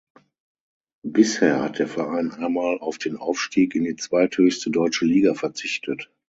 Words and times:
Bisher 1.03 1.61
hat 1.61 1.77
der 1.77 1.87
Verein 1.87 2.31
einmal 2.31 2.79
auf 2.79 2.97
den 2.97 3.17
Aufstieg 3.17 3.75
in 3.75 3.83
die 3.83 3.97
zweithöchste 3.97 4.71
deutsche 4.71 5.05
Liga 5.05 5.35
verzichtet. 5.35 6.11